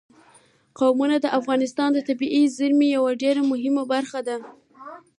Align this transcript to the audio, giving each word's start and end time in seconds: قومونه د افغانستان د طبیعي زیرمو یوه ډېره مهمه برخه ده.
قومونه 0.79 1.15
د 1.21 1.27
افغانستان 1.39 1.89
د 1.93 1.99
طبیعي 2.09 2.43
زیرمو 2.57 2.85
یوه 2.97 3.11
ډېره 3.21 3.41
مهمه 3.51 3.83
برخه 3.93 4.19
ده. 4.27 4.37